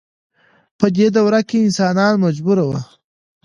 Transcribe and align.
په 0.79 0.85
دې 0.95 1.07
دوره 1.17 1.41
کې 1.49 1.57
انسانان 1.65 2.13
مجبور 2.25 2.57
وو. 2.63 2.79